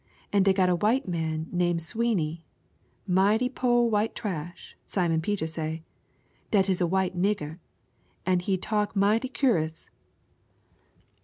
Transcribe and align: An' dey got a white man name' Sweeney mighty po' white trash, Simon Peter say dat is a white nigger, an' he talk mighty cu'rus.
An' 0.33 0.41
dey 0.41 0.51
got 0.51 0.67
a 0.67 0.73
white 0.75 1.07
man 1.07 1.45
name' 1.51 1.79
Sweeney 1.79 2.43
mighty 3.05 3.49
po' 3.49 3.81
white 3.81 4.15
trash, 4.15 4.75
Simon 4.87 5.21
Peter 5.21 5.45
say 5.45 5.83
dat 6.49 6.67
is 6.69 6.81
a 6.81 6.87
white 6.87 7.15
nigger, 7.15 7.59
an' 8.25 8.39
he 8.39 8.57
talk 8.57 8.95
mighty 8.95 9.29
cu'rus. 9.29 9.91